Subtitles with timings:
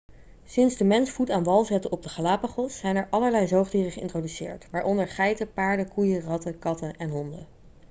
[0.45, 4.67] sinds de mens voet aan wal zette op de galapagos zijn er allerlei zoogdieren geïntroduceerd
[4.71, 7.47] waaronder geiten paarden koeien ratten katten en honden